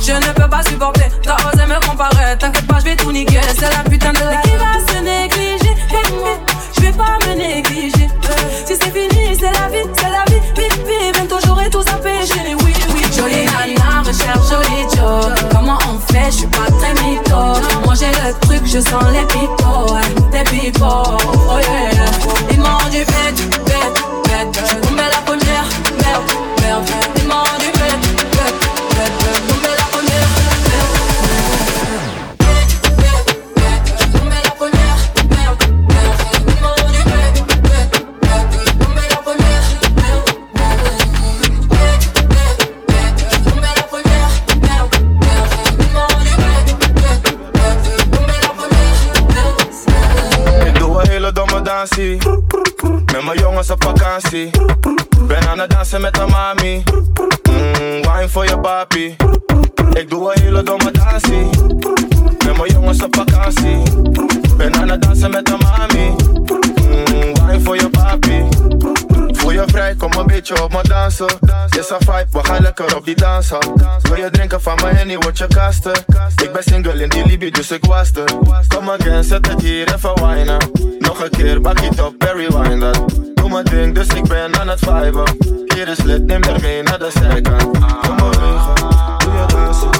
Je 0.00 0.12
ne 0.12 0.32
peux 0.32 0.48
pas 0.48 0.62
supporter, 0.64 1.08
t'as 1.22 1.36
osé 1.48 1.66
me 1.66 1.78
comparer. 1.86 2.36
T'inquiète 2.38 2.66
pas, 2.66 2.78
je 2.80 2.84
vais 2.84 2.96
tout 2.96 3.12
niquer. 3.12 3.40
C'est 3.54 3.70
la 3.70 3.88
putain 3.88 4.12
de 4.12 4.18
la 4.18 4.36
qui 4.42 4.50
va 4.56 4.92
se 4.92 4.98
négliger. 5.00 5.76
Je 6.76 6.80
vais 6.80 6.92
pas 6.92 7.18
me 7.26 7.34
négliger. 7.34 8.08
Euh, 8.08 8.32
si 8.66 8.74
c'est 8.74 8.90
fini, 8.90 9.36
c'est 9.38 9.52
la 9.52 9.68
vie, 9.68 9.88
c'est 9.96 10.10
la 10.10 10.24
vie. 10.26 10.40
Vite, 10.56 10.86
vite, 10.86 11.14
bientôt 11.14 11.38
j'aurai 11.44 11.70
tout 11.70 11.84
à 11.86 11.96
pécher. 11.98 12.54
Oui, 12.64 12.72
oui, 12.94 13.02
jolie 13.16 13.44
nana, 13.44 14.00
recherche 14.00 14.48
jolie 14.50 14.88
job. 14.94 15.34
Comment 15.52 15.78
on 15.88 16.12
fait, 16.12 16.30
je 16.30 16.36
suis 16.38 16.46
pas 16.48 16.66
très 16.80 16.94
mytho. 16.94 17.60
Moi 17.84 17.94
j'ai 17.94 18.10
le 18.10 18.38
truc, 18.40 18.62
je 18.64 18.80
sens 18.80 19.04
les 19.12 19.24
pipots. 19.26 19.96
Des 20.32 20.44
pipots, 20.44 21.16
oh 21.48 21.58
yeah. 21.60 22.04
Ils 22.50 22.58
m'ont 22.58 22.90
du 22.90 23.04
fait 23.04 23.61
dansa 71.92 72.12
vibe, 72.12 72.38
we 72.38 72.44
gaan 72.44 72.62
lekker 72.62 72.96
op 72.96 73.04
die 73.04 73.14
dansa 73.14 73.58
Wil 74.02 74.16
je 74.16 74.30
drinken 74.30 74.62
van 74.62 74.74
me 74.74 74.88
en 74.88 75.08
die 75.08 75.18
wordt 75.18 75.38
je 75.38 75.46
Ik 76.42 76.52
ben 76.52 76.62
single 76.62 77.02
in 77.02 77.08
die 77.08 77.26
Libië, 77.26 77.50
dus 77.50 77.70
ik 77.70 77.84
was 77.84 78.10
er 78.14 78.24
Kom 78.68 78.90
again, 78.90 79.24
zet 79.24 79.46
het 79.46 79.60
hier 79.60 79.94
even 79.94 80.22
wijnen 80.22 80.70
Nog 80.98 81.22
een 81.22 81.30
keer, 81.30 81.60
bak 81.60 81.78
je 81.78 81.88
top, 81.88 82.18
Barry 82.18 82.48
wine 82.48 82.78
dat 82.78 83.04
Doe 83.34 83.48
mijn 83.48 83.64
ding, 83.64 83.94
dus 83.94 84.06
ik 84.06 84.28
ben 84.28 84.60
aan 84.60 84.68
het 84.68 84.78
viben 84.78 85.36
Hier 85.74 85.88
is 85.88 86.02
lid, 86.02 86.26
neem 86.26 86.42
er 86.42 86.60
mee 86.60 86.82
naar 86.82 86.98
de 86.98 87.10
zijkant 87.10 87.78
Kom 88.06 88.16
bewegen, 88.16 88.74
doe 89.18 89.32
je 89.32 89.44
dansen 89.46 89.90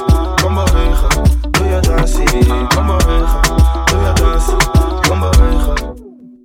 Kom 0.41 0.55
bewegen, 0.55 1.09
doe 1.51 1.67
je 1.67 1.79
dansen 1.79 2.67
Kom 2.67 2.85
bewegen, 2.85 3.41
doe 3.85 3.99
je 3.99 4.11
dansen 4.13 4.57
Kom 5.01 5.19
bewegen 5.19 5.93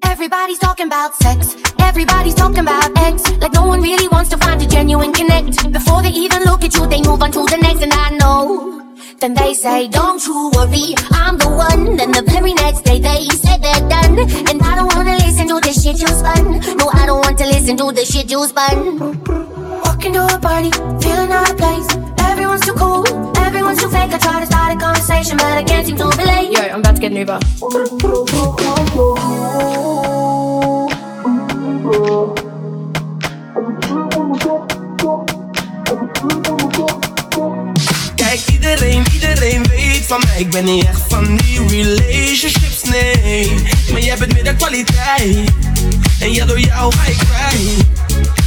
Everybody's 0.00 0.58
talking 0.58 0.92
about 0.92 1.14
sex. 1.14 1.54
Everybody's 1.78 2.34
talking 2.34 2.58
about 2.58 2.87
really 3.88 4.08
wants 4.08 4.28
to 4.28 4.36
find 4.36 4.60
a 4.60 4.66
genuine 4.66 5.12
connect. 5.12 5.72
Before 5.72 6.02
they 6.02 6.10
even 6.10 6.42
look 6.44 6.62
at 6.62 6.74
you, 6.76 6.86
they 6.86 7.00
move 7.08 7.22
on 7.22 7.32
to 7.32 7.42
the 7.52 7.56
next, 7.56 7.82
and 7.82 7.92
I 7.92 8.10
know. 8.20 8.84
Then 9.20 9.32
they 9.34 9.54
say, 9.54 9.88
Don't 9.88 10.20
you 10.26 10.50
worry, 10.54 10.94
I'm 11.10 11.38
the 11.38 11.48
one. 11.48 11.96
Then 11.96 12.10
the 12.12 12.22
very 12.22 12.52
next 12.52 12.82
day, 12.82 12.98
they 13.00 13.28
said 13.42 13.62
they're 13.62 13.88
done. 13.94 14.16
And 14.48 14.58
I 14.62 14.76
don't 14.78 14.94
wanna 14.94 15.16
listen 15.24 15.48
to 15.48 15.60
this 15.60 15.82
shit 15.82 15.98
you 16.00 16.08
spun. 16.20 16.60
No, 16.76 16.90
I 17.00 17.06
don't 17.06 17.24
want 17.24 17.38
to 17.38 17.46
listen 17.46 17.76
to 17.78 17.90
this 17.92 18.12
shit 18.12 18.30
you 18.30 18.46
spun. 18.46 18.78
Walking 19.84 20.12
to 20.12 20.22
a 20.36 20.38
party, 20.38 20.70
feeling 21.02 21.32
out 21.32 21.50
of 21.50 21.56
place. 21.56 21.88
Everyone's 22.30 22.64
too 22.66 22.74
cool, 22.74 23.04
everyone's 23.38 23.80
too 23.82 23.88
fake. 23.88 24.12
I 24.12 24.18
try 24.18 24.40
to 24.40 24.46
start 24.46 24.76
a 24.76 24.78
conversation, 24.78 25.36
but 25.38 25.52
I 25.60 25.64
can't 25.64 25.86
seem 25.86 25.96
to 25.96 26.08
relate. 26.20 26.50
Yo, 26.52 26.60
I'm 26.60 26.80
about 26.80 26.96
to 26.96 27.00
get 27.00 27.12
an 27.12 27.18
Uber. 27.24 27.40
Iedereen, 38.60 39.04
iedereen 39.12 39.66
weet 39.68 40.04
van 40.06 40.22
mij. 40.26 40.38
Ik 40.38 40.50
ben 40.50 40.64
niet 40.64 40.84
echt 40.84 41.00
van 41.08 41.36
die 41.36 41.68
relationships, 41.68 42.82
nee. 42.82 43.52
Maar 43.92 44.00
jij 44.00 44.16
bent 44.16 44.32
meer 44.32 44.44
de 44.44 44.54
kwaliteit. 44.54 45.36
En 46.20 46.32
ja, 46.32 46.44
door 46.44 46.60
jou 46.60 46.92
ga 46.96 47.10
ik 47.10 47.16
vrij. 47.26 47.58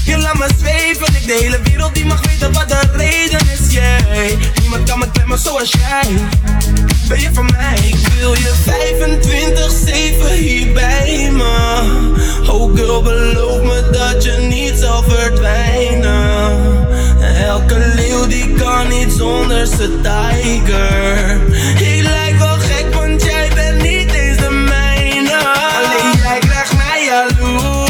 Je 0.05 0.17
laat 0.17 0.37
me 0.37 0.47
zweven, 0.57 1.05
ik 1.05 1.25
de 1.25 1.37
hele 1.41 1.59
wereld. 1.63 1.95
Die 1.95 2.05
mag 2.05 2.25
weten 2.25 2.53
wat 2.53 2.69
de 2.69 2.79
reden 2.95 3.39
is, 3.39 3.73
jij 3.73 4.37
Niemand 4.61 4.89
kan 4.89 4.99
me 4.99 5.11
klemmen 5.11 5.39
zoals 5.39 5.71
jij. 5.71 6.09
Ben 7.07 7.19
je 7.21 7.29
van 7.33 7.45
mij? 7.51 7.77
Ik 7.77 8.07
wil 8.19 8.33
je 8.33 8.53
25-7 10.31 10.33
hier 10.39 10.73
bij 10.73 11.29
me. 11.31 11.81
Oh 12.47 12.75
girl, 12.75 13.01
beloof 13.01 13.61
me 13.61 13.89
dat 13.91 14.23
je 14.23 14.31
niet 14.31 14.73
zal 14.79 15.03
verdwijnen. 15.03 16.80
Elke 17.41 17.91
leeuw 17.95 18.27
die 18.27 18.53
kan 18.53 18.87
niet 18.87 19.11
zonder 19.11 19.67
zijn 19.67 20.01
tijger. 20.01 21.41
Ik 21.77 22.01
lijk 22.01 22.37
wel 22.37 22.57
gek, 22.59 22.93
want 22.93 23.23
jij 23.23 23.51
bent 23.55 23.81
niet 23.81 24.13
eens 24.13 24.37
de 24.37 24.49
mijne. 24.49 25.37
Alleen 25.77 26.11
jij 26.23 26.39
krijgt 26.39 26.73
mij 26.77 27.05
jaloers, 27.05 27.85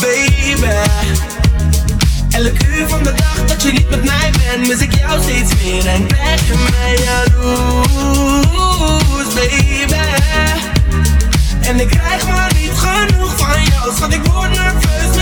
baby. 0.00 0.66
Elk 2.30 2.62
uur 2.66 2.88
van 2.88 3.02
de 3.02 3.12
dag 3.12 3.44
dat 3.46 3.62
je 3.62 3.72
niet 3.72 3.90
met 3.90 4.04
mij 4.04 4.30
bent, 4.30 4.66
mis 4.68 4.80
ik 4.80 4.94
jou 4.94 5.22
steeds 5.22 5.52
meer 5.62 5.86
en 5.86 6.06
krijg 6.06 6.46
je 6.46 6.54
mij 6.70 6.98
jaloers, 7.04 8.14
baby. 9.34 9.94
En 11.60 11.80
ik 11.80 11.88
krijg 11.88 12.28
maar 12.28 12.52
niet 12.60 12.72
genoeg 12.74 13.36
van 13.36 13.64
jou, 13.64 13.94
schat 13.96 14.12
ik 14.12 14.24
word 14.24 14.50
nerveus 14.50 15.15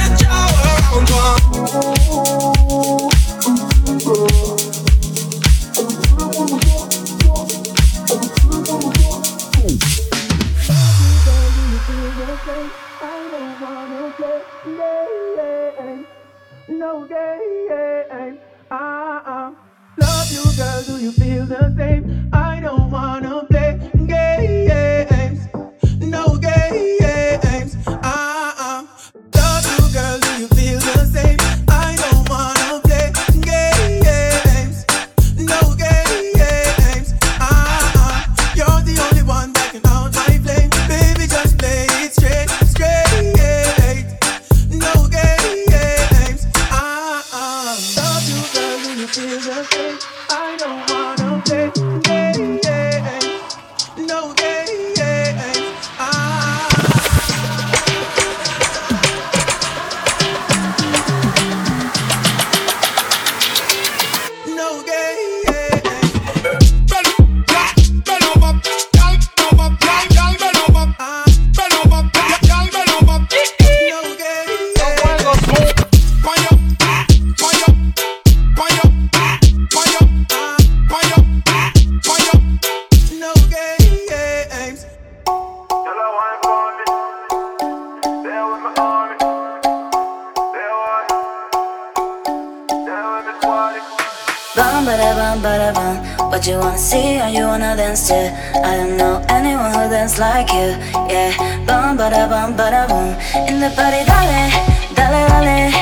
bada 94.95 95.15
bum, 95.19 95.43
bada 95.43 95.75
bum. 95.75 96.31
What 96.31 96.47
you 96.47 96.59
wanna 96.59 96.79
see 96.79 97.19
and 97.19 97.35
you 97.35 97.47
wanna 97.47 97.77
dance 97.77 98.07
to? 98.09 98.31
I 98.63 98.77
don't 98.77 98.97
know 98.97 99.23
anyone 99.29 99.73
who 99.73 99.89
dances 99.91 100.19
like 100.19 100.53
you. 100.53 100.69
Yeah, 101.11 101.35
bum, 101.67 101.99
bada 101.99 102.29
bum, 102.29 102.55
bada 102.57 102.87
bum. 102.89 103.09
In 103.49 103.61
the 103.61 103.71
party, 103.77 104.03
dale, 104.11 104.51
dale, 104.95 105.23
dale. 105.33 105.73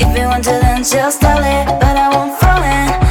If 0.00 0.16
you 0.16 0.26
want 0.26 0.44
to 0.44 0.60
dance, 0.60 0.90
just 0.92 1.20
dale, 1.20 1.64
but 1.80 1.96
I 2.04 2.08
won't 2.14 2.34
fall 2.40 2.62
in. 2.62 3.07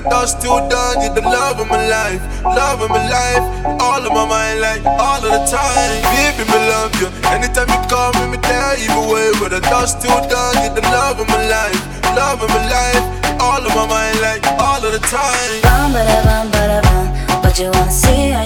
the 0.00 0.08
thoughts 0.08 0.34
too 0.34 0.56
done, 0.72 1.02
you're 1.02 1.14
the 1.14 1.20
love 1.20 1.60
of 1.60 1.68
my 1.68 1.76
life, 1.88 2.22
love 2.44 2.80
of 2.80 2.88
my 2.90 3.02
life, 3.08 3.44
all 3.80 4.00
of 4.00 4.12
my 4.12 4.24
mind, 4.24 4.60
like 4.60 4.84
all 4.86 5.20
of 5.20 5.28
the 5.28 5.42
time. 5.44 6.00
Baby, 6.16 6.48
me 6.48 6.58
love 6.72 6.92
you. 7.00 7.08
Anytime 7.28 7.68
you 7.68 7.80
call 7.88 8.12
me, 8.16 8.32
me 8.32 8.38
tell 8.40 8.78
you 8.80 8.90
away. 9.04 9.28
With 9.40 9.52
the 9.52 9.60
thoughts 9.60 9.94
too 9.94 10.08
done, 10.08 10.56
you're 10.64 10.74
the 10.74 10.82
love 10.88 11.20
of 11.20 11.28
my 11.28 11.42
life, 11.48 11.80
love 12.16 12.40
of 12.42 12.48
my 12.48 12.64
life, 12.64 13.04
all 13.40 13.60
of 13.60 13.72
my 13.76 13.86
mind, 13.86 14.20
like 14.20 14.42
all 14.58 14.80
of 14.80 14.92
the 14.92 15.02
time. 15.04 15.60
But 17.42 17.58
you 17.58 17.70
wanna 17.70 17.90
see 17.90 18.30
how 18.30 18.42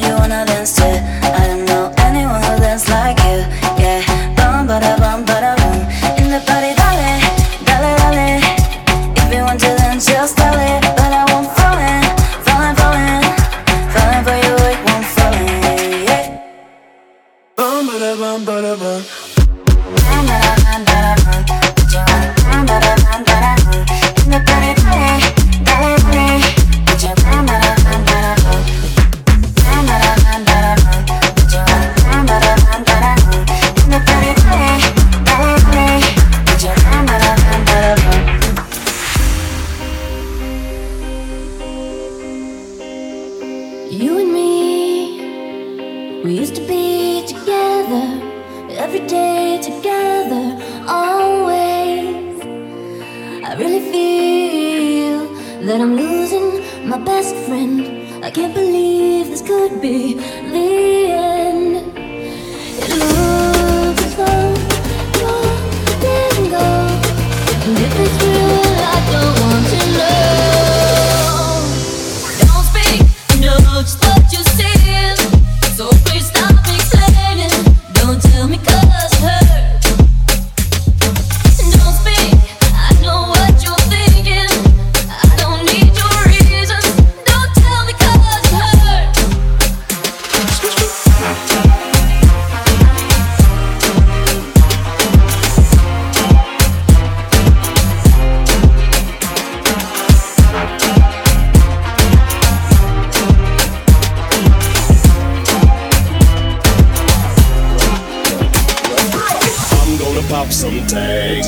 that 55.75 55.81
I'm 55.81 55.97
losing 55.97 56.89
my 56.89 56.99
best 56.99 57.35
friend. 57.47 57.81
I 58.25 58.31
can't 58.31 58.55
believe 58.55 59.27
this 59.27 59.43
could 59.43 59.81
be 59.83 60.15
the 60.15 61.04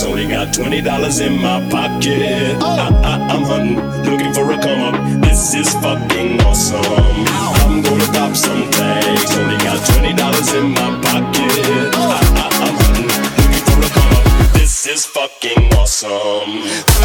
Only 0.07 0.29
got 0.29 0.55
twenty 0.55 0.81
dollars 0.81 1.19
in 1.19 1.43
my 1.43 1.59
pocket. 1.69 2.57
Oh. 2.61 2.65
I, 2.65 3.29
I, 3.29 3.35
am 3.35 3.43
hunting, 3.43 3.77
looking 4.09 4.33
for 4.33 4.51
a 4.53 4.59
come 4.59 4.95
up. 4.95 5.21
This 5.21 5.53
is 5.55 5.73
fucking 5.75 6.41
awesome. 6.43 6.79
Ow. 6.81 7.53
I'm 7.67 7.83
gonna 7.83 8.07
pop 8.13 8.37
some 8.37 8.71
tags. 8.71 9.37
Only 9.37 9.59
got 9.59 9.85
twenty 9.91 10.15
dollars 10.15 10.53
in 10.55 10.71
my 10.71 10.95
pocket. 11.03 11.91
Oh. 11.93 12.15
I, 12.15 12.23
I, 12.39 12.47
I'm 12.65 12.77
hunting, 12.81 13.11
looking 13.37 13.65
for 13.67 13.79
a 13.83 13.91
come 13.91 14.13
up. 14.15 14.53
This 14.55 14.87
is 14.87 15.05
fucking 15.07 15.75
awesome. 15.75 16.96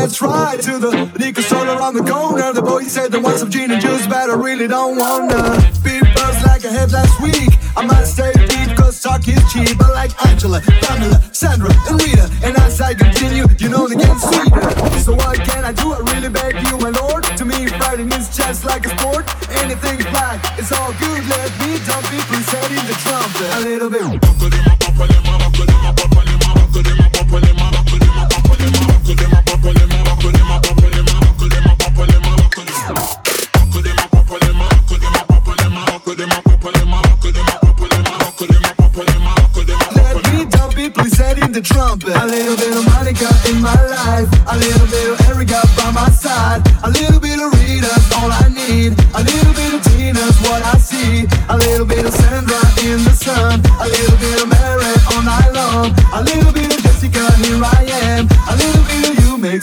Let's 0.00 0.22
ride 0.22 0.60
to 0.62 0.78
the 0.78 0.90
liquor 1.18 1.42
store 1.42 1.66
around 1.66 1.94
the 1.94 2.04
corner. 2.04 2.52
The 2.52 2.62
boy 2.62 2.82
said 2.84 3.10
they 3.10 3.18
want 3.18 3.38
some 3.38 3.50
gin 3.50 3.70
and 3.70 3.80
juice, 3.80 4.06
but 4.06 4.30
I 4.30 4.34
really 4.34 4.68
don't 4.68 4.96
wanna 4.96 5.58
be 5.82 5.98
buzzed 6.14 6.42
like 6.46 6.64
I 6.64 6.70
had 6.70 6.92
last 6.92 7.20
week. 7.20 7.50
I 7.76 7.84
might 7.84 8.04
stay 8.04 8.32
deep, 8.52 8.76
cause 8.76 9.00
talk 9.00 9.26
is 9.26 9.42
cheap. 9.52 9.80
I 9.80 9.90
like 10.00 10.12
Angela, 10.26 10.60
Pamela, 10.82 11.18
Sandra, 11.32 11.70
and 11.88 12.00
Rita. 12.02 12.26
And 12.44 12.56
as 12.58 12.80
I 12.80 12.94
continue, 12.94 13.46
you 13.58 13.68
know 13.68 13.88
they 13.88 13.96
get 13.96 14.16
sweeter. 14.18 14.70
So 15.00 15.14
what 15.14 15.38
can 15.48 15.64
I 15.64 15.72
do? 15.72 15.92
I 15.92 16.00
really 16.12 16.30
beg 16.30 16.54
you, 16.66 16.78
my 16.78 16.90
lord. 16.90 17.24
To 17.38 17.44
me, 17.44 17.66
fighting 17.82 18.10
is 18.12 18.34
just 18.36 18.64
like 18.64 18.86
a 18.86 18.90
sport. 18.98 19.24
Anything's 19.62 20.06
black, 20.14 20.38
it's 20.58 20.72
all 20.72 20.92
good. 21.02 21.22
Let 21.34 21.50
me 21.62 21.78
dump 21.86 22.06
it, 22.14 22.24
in 22.78 22.84
the 22.86 22.96
trumpet 23.02 23.48
a 23.56 23.60
little 23.66 23.90
bit. 23.90 24.37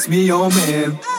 Makes 0.08 0.18
me 0.18 0.26
your 0.28 0.50
man. 0.50 1.15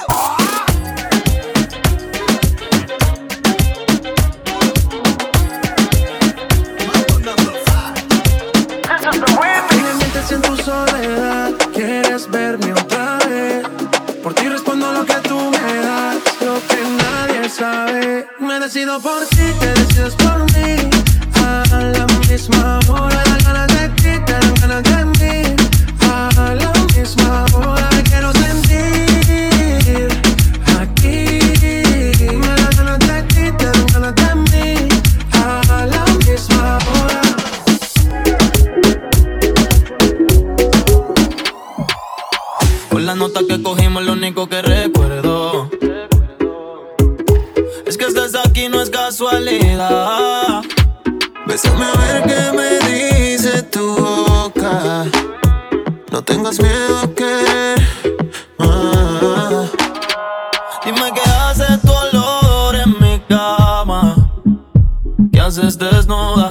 Haces 65.58 65.78
desnuda 65.78 66.48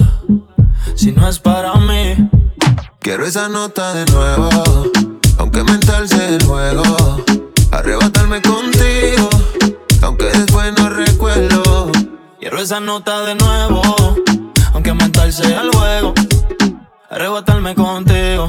si 0.96 1.12
no 1.12 1.28
es 1.28 1.38
para 1.38 1.74
mí? 1.74 2.28
Quiero 2.98 3.24
esa 3.24 3.48
nota 3.48 3.94
de 3.94 4.04
nuevo, 4.06 4.48
aunque 5.38 5.62
mental 5.62 6.08
sea 6.08 6.28
el 6.28 6.42
juego. 6.42 6.82
Arrebatarme 7.70 8.42
contigo, 8.42 9.28
aunque 10.02 10.24
después 10.26 10.72
no 10.76 10.88
recuerdo. 10.88 11.92
Quiero 12.40 12.58
esa 12.58 12.80
nota 12.80 13.22
de 13.22 13.36
nuevo, 13.36 13.82
aunque 14.72 14.92
mental 14.92 15.32
sea 15.32 15.62
el 15.62 15.70
juego. 15.70 16.12
Arrebatarme 17.08 17.76
contigo, 17.76 18.48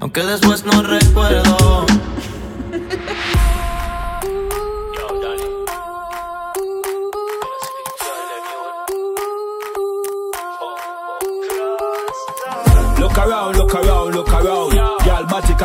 aunque 0.00 0.24
después 0.24 0.64
no 0.64 0.82
recuerdo. 0.82 1.84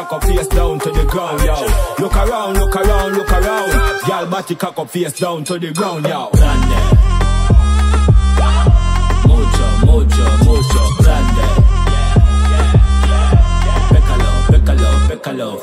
Cock 0.04 0.14
up 0.14 0.24
face 0.24 0.48
down 0.48 0.80
to 0.80 0.90
the 0.92 1.06
ground, 1.06 1.42
yo. 1.44 1.56
Look 2.00 2.16
around, 2.16 2.58
look 2.58 2.76
around, 2.76 3.14
look 3.14 3.32
around. 3.32 3.72
Y'all 4.08 4.26
body 4.30 4.56
cock 4.56 4.78
up 4.78 4.90
face 4.90 5.14
down 5.20 5.44
to 5.46 5.58
the 5.60 5.72
ground, 5.72 6.06
yo. 6.06 6.30
Grande. 6.34 6.80
Mucho, 9.28 9.68
mucho, 9.86 10.26
mucho, 10.44 10.84
grande. 11.00 11.48
Pécalo, 13.92 14.32
pécalo, 14.52 14.90
pécalo, 15.08 15.62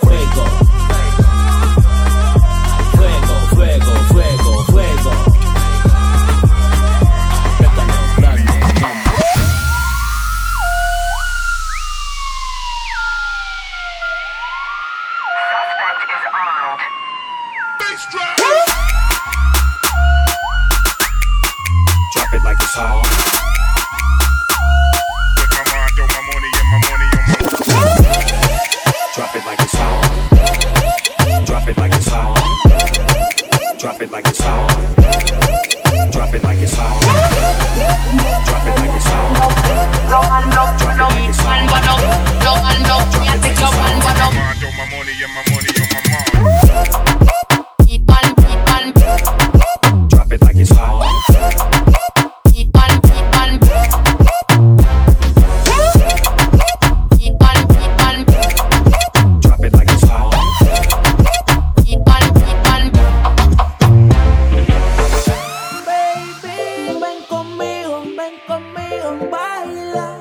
ven 68.31 68.41
conmigo, 68.47 69.31
baila. 69.31 70.17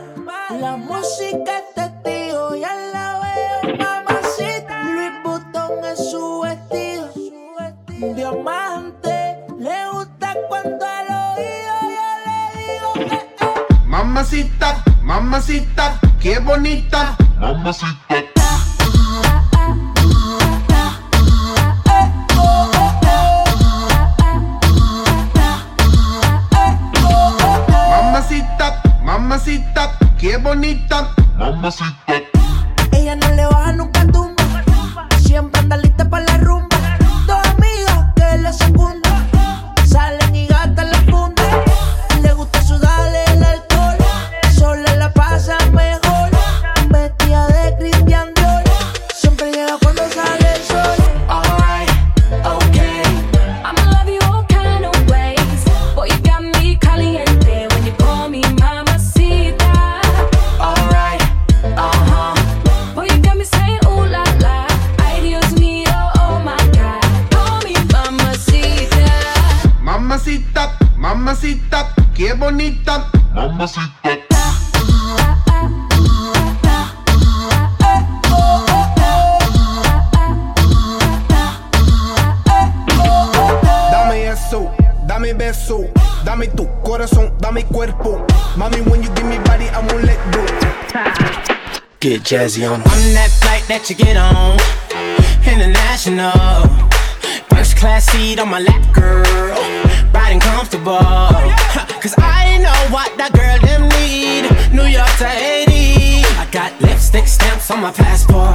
La 0.60 0.78
música 0.78 1.60
es 1.60 1.74
testigo, 1.76 2.56
ya 2.56 2.74
la 2.94 3.20
veo, 3.22 3.78
mamacita. 3.78 4.84
Luis 4.84 5.12
Butón 5.24 5.86
es 5.86 6.12
su 6.12 6.42
vestido, 6.42 7.10
diamante. 8.16 9.38
Le 9.60 9.90
gusta 9.92 10.36
cuando 10.48 10.86
al 10.86 11.08
oído 11.38 11.76
yo 11.96 12.08
le 12.26 12.38
digo 12.60 12.94
que 12.94 13.16
eh. 13.16 13.86
Mamacita, 13.86 14.84
mamacita, 15.04 16.00
qué 16.20 16.40
bonita. 16.40 17.16
Mamacita, 17.40 18.09
jazzy 92.30 92.62
on. 92.62 92.78
I'm 92.86 93.14
that 93.18 93.34
flight 93.42 93.66
that 93.74 93.90
you 93.90 93.98
get 93.98 94.14
on. 94.14 94.62
International. 95.50 96.62
First 97.50 97.74
class 97.74 98.06
seat 98.06 98.38
on 98.38 98.54
my 98.54 98.62
lap, 98.62 98.86
girl. 98.94 99.26
Riding 100.14 100.38
comfortable. 100.38 101.02
Cause 101.98 102.14
I 102.22 102.62
know 102.62 102.78
what 102.94 103.18
that 103.18 103.34
girl 103.34 103.58
them 103.66 103.90
need. 103.98 104.46
New 104.70 104.86
York 104.86 105.10
to 105.18 105.26
Haiti. 105.26 106.22
I 106.38 106.46
got 106.54 106.70
lipstick 106.86 107.26
stamps 107.26 107.74
on 107.74 107.82
my 107.82 107.90
passport. 107.90 108.54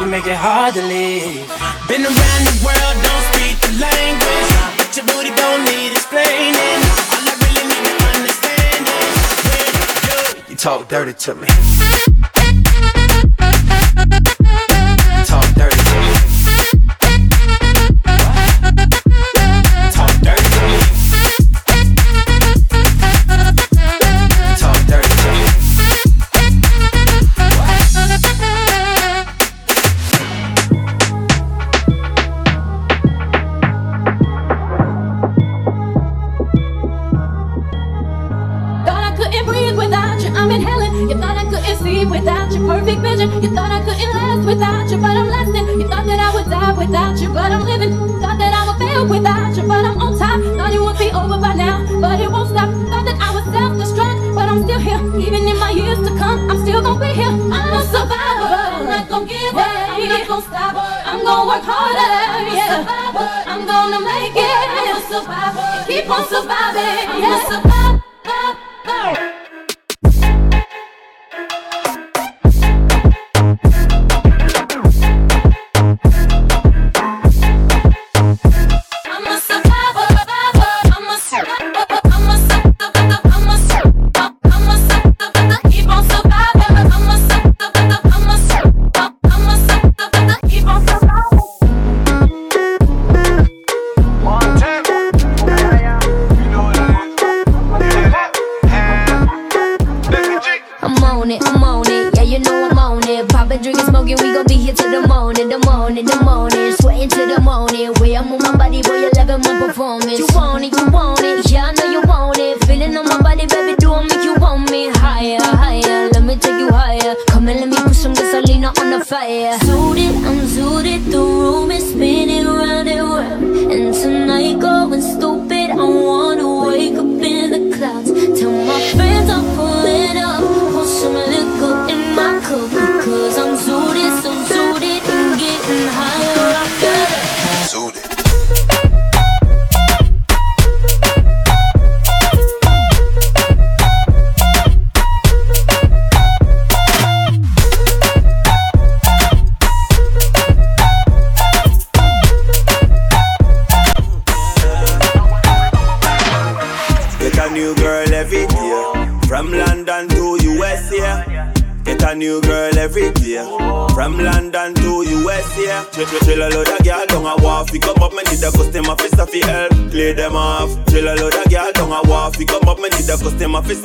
You 0.00 0.08
make 0.08 0.24
it 0.24 0.40
hard 0.40 0.72
to 0.80 0.82
leave. 0.88 1.44
Been 1.92 2.00
around 2.00 2.42
the 2.48 2.56
world, 2.64 2.96
don't 3.04 3.24
speak 3.36 3.60
the 3.60 3.76
language. 3.76 4.48
But 4.80 4.88
your 4.96 5.04
booty 5.04 5.36
don't 5.36 5.68
need 5.68 5.92
explaining. 5.92 6.80
All 7.12 7.28
I 7.28 7.36
really 7.44 7.60
need 7.60 7.92
to 7.92 7.96
understand 8.16 8.88
is 8.88 9.20
when 9.52 10.48
you 10.48 10.48
You 10.48 10.56
talk 10.56 10.88
dirty 10.88 11.12
to 11.12 11.36
me. 11.36 11.52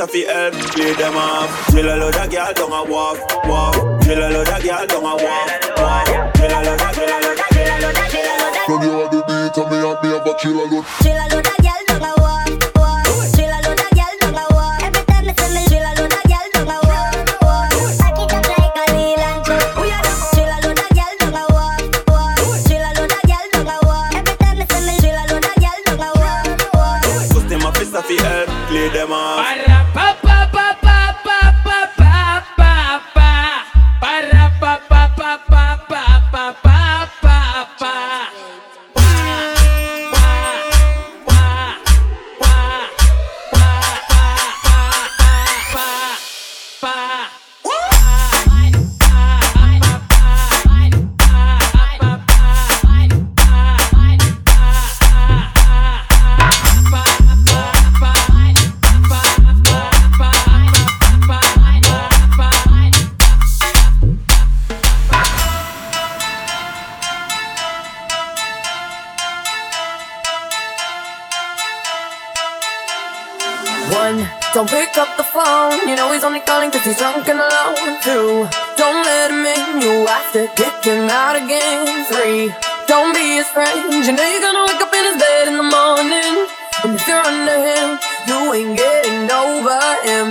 Customer 0.01 0.17
fist 0.17 0.25
fi 0.25 0.33
help. 0.33 0.53
Clear 0.73 0.95
them 0.95 1.15
off. 1.15 1.69
Chill 1.69 1.85
a 1.85 1.95
load 1.95 2.15
of 2.15 2.29
girl 2.31 2.53
down 2.53 2.73
a 2.73 2.83
wharf, 2.89 3.19
wharf. 3.45 3.75
Chill 4.03 4.17
a 4.17 4.27
load 4.33 4.49
of 4.49 4.63
girl 4.63 4.87
down 4.87 5.05
a 5.05 5.13
wharf, 5.15 5.51
wharf. 5.77 6.07
Chill 6.37 6.49
a 6.49 6.59
load 6.65 6.81
of, 6.81 6.91
chill 6.95 7.05
a 7.05 7.17
load 7.21 7.37
of, 7.37 7.45
chill 7.53 7.69
a 7.69 7.77
load 7.81 7.97
of, 7.97 8.09
chill 8.09 8.25
a 8.25 8.35
load 8.41 8.57
of. 8.57 8.65
When 8.67 8.81
you 8.81 8.91
are 8.97 9.09
the 9.11 9.21
beat 9.27 9.57
and 9.61 9.69
me 9.69 9.77
and 9.77 10.01
me 10.01 10.09
have 10.09 10.25
a 10.25 10.33
killer 10.41 10.65
look. 10.71 10.85
Chill 11.03 11.13
a 11.13 11.25
load 11.29 11.45
of 11.45 11.57
gyal 11.61 11.81
down 11.85 12.01
a 12.01 12.13
walk, 12.17 12.49
walk. 12.81 13.05
Chill 13.35 13.45
a 13.45 13.59
load 13.61 13.77
of 13.77 13.89
gyal 13.93 14.15
down 14.21 14.41
a 14.41 14.45
walk. 14.57 14.81
Every 14.81 15.03
time 15.05 15.25
me 15.25 15.33
see 15.37 15.53
me, 15.53 15.61
chill 15.69 15.85
a 15.85 15.93
load 15.93 16.13
of 16.17 16.23
gyal 16.25 16.47
down 16.49 16.71
a 16.71 16.77
walk, 16.89 17.13
walk. 17.45 17.69
Back 18.01 18.17
it 18.17 18.33
up 18.33 18.45
like 18.49 18.73
a 18.73 18.85
Leyland 18.97 19.45
truck. 19.45 19.69
Chill 20.33 20.49
a 20.49 20.57
load 20.65 20.81
of 20.81 20.89
gyal 20.97 21.13
down 21.21 21.37
a 21.37 21.45
walk, 21.53 21.93
walk. 22.09 22.41
Chill 22.65 22.81
a 22.81 22.91
load 22.97 23.13
of 23.13 23.21
gyal 23.29 23.45
down 23.53 23.69
a 23.69 23.77
walk. 23.85 24.17
Every 24.17 24.33
time 24.41 24.57
me 24.57 24.65
see 24.65 24.81
me, 24.81 24.93
chill 24.97 25.13
a 25.13 25.23
load 25.29 25.45
of 25.45 25.55
gyal 25.61 25.79
down 25.85 26.01
a 26.01 26.09
walk, 26.17 26.49
walk. 26.73 27.05
Customer 27.29 27.71
fist 27.77 27.93
fi 28.09 28.17
help. 28.25 28.49
Clear 28.65 28.89
them 28.89 29.11
off. 29.11 29.40
Be. 83.73 83.95
You 84.07 84.11
know 84.13 84.27
you're 84.27 84.41
gonna 84.41 84.65
wake 84.67 84.81
up 84.81 84.93
in 84.93 85.03
his 85.05 85.17
bed 85.17 85.47
in 85.47 85.57
the 85.57 85.63
morning. 85.63 86.47
And 86.83 86.95
if 86.95 87.07
you're 87.07 87.17
under 87.17 87.59
him, 87.61 87.99
you 88.27 88.53
ain't 88.53 88.77
getting 88.77 89.31
over 89.31 89.79
him. 90.03 90.30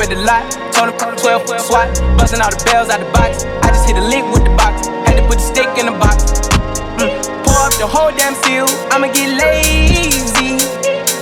up 0.00 0.08
at 0.08 0.16
the 0.16 0.20
lot. 0.24 0.44
Told 0.72 0.90
him 0.90 1.16
12 1.16 1.46
foot 1.46 1.60
swat. 1.60 1.88
Busting 2.16 2.40
all 2.40 2.50
the 2.50 2.62
bells 2.64 2.88
out 2.88 3.00
the 3.00 3.10
box. 3.12 3.44
I 3.44 3.68
just 3.68 3.86
hit 3.86 3.96
a 3.96 4.04
lick 4.04 4.24
with 4.32 4.44
the 4.44 4.54
box. 4.56 4.88
Had 5.04 5.16
to 5.20 5.24
put 5.28 5.36
the 5.38 5.44
stick 5.44 5.68
in 5.76 5.86
the 5.86 5.92
box. 5.92 6.24
Mm. 6.96 7.12
Pour 7.44 7.60
up 7.60 7.74
the 7.76 7.86
whole 7.86 8.12
damn 8.12 8.34
field, 8.44 8.70
I'ma 8.92 9.12
get 9.12 9.28
lazy. 9.36 10.56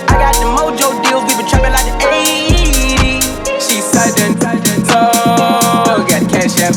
I 0.06 0.14
got 0.22 0.34
the 0.38 0.46
mojo 0.46 0.94
deals. 1.02 1.24
We 1.26 1.42
been 1.42 1.48
trapping 1.50 1.74
like 1.74 1.86
the 1.86 1.96
80s. 2.06 3.26
She 3.58 3.80
said 3.82 4.14
and 4.22 4.38
told. 4.86 6.06
Got 6.06 6.22
cash 6.30 6.58
app. 6.62 6.74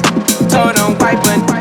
Told 0.49 0.75
him 0.77 0.97
wipe 0.97 1.60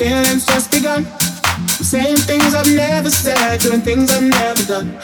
feelings 0.00 0.46
just 0.46 0.72
begun. 0.72 1.04
I'm 1.04 1.84
saying 1.84 2.16
things 2.24 2.54
I've 2.54 2.74
never 2.74 3.10
said, 3.10 3.60
doing 3.60 3.82
things 3.82 4.10
I've 4.10 4.22
never 4.22 4.62
done. 4.64 4.98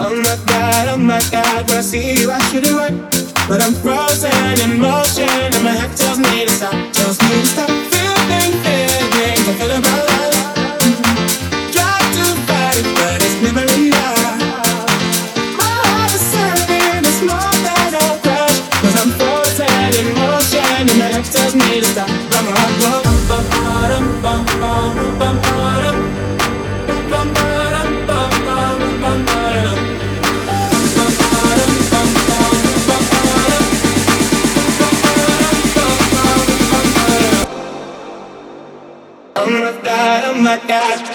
Oh 0.00 0.16
my 0.24 0.36
god, 0.46 0.88
oh 0.88 0.96
my 0.96 1.20
god, 1.30 1.68
when 1.68 1.76
I 1.76 1.82
see 1.82 2.22
you, 2.22 2.30
I 2.30 2.40
should 2.48 2.66
run. 2.68 3.02
But 3.46 3.60
I'm 3.60 3.74
frozen 3.74 4.32
in 4.64 4.80
motion, 4.80 5.28
and 5.28 5.62
my 5.62 5.72
head 5.72 5.94
tells 5.94 6.18
me 6.18 6.46
to 6.46 6.50
stop, 6.52 6.92
tells 6.94 7.20
me 7.20 7.28
to 7.28 7.46
stop. 7.46 7.83
My. 40.62 41.13